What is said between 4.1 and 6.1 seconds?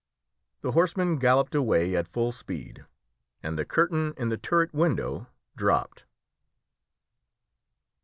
in the turret window dropped.